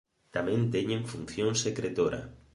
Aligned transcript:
Tamén 0.35 0.61
teñen 0.73 1.07
función 1.11 1.51
secretora. 1.65 2.21